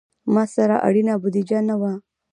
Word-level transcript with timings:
ما 0.33 0.43
سره 0.53 0.75
اړینه 0.87 1.13
بودیجه 1.21 1.59
نه 1.69 1.75
وه. 1.81 1.93